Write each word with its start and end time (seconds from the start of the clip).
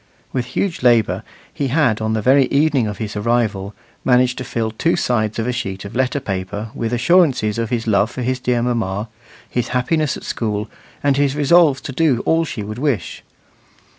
With 0.33 0.45
huge 0.47 0.81
labour 0.81 1.21
he 1.53 1.67
had, 1.67 2.01
on 2.01 2.13
the 2.13 2.23
very 2.23 2.45
evening 2.45 2.87
of 2.87 2.97
his 2.97 3.15
arrival, 3.15 3.75
managed 4.03 4.39
to 4.39 4.43
fill 4.43 4.71
two 4.71 4.95
sides 4.95 5.37
of 5.37 5.45
a 5.45 5.51
sheet 5.51 5.85
of 5.85 5.95
letter 5.95 6.19
paper 6.19 6.71
with 6.73 6.91
assurances 6.91 7.59
of 7.59 7.69
his 7.69 7.85
love 7.85 8.09
for 8.09 8.23
dear 8.23 8.63
mamma, 8.63 9.09
his 9.47 9.67
happiness 9.77 10.17
at 10.17 10.23
school, 10.23 10.67
and 11.03 11.17
his 11.17 11.35
resolves 11.35 11.81
to 11.81 11.91
do 11.91 12.23
all 12.25 12.45
she 12.45 12.63
would 12.63 12.79
wish. 12.79 13.21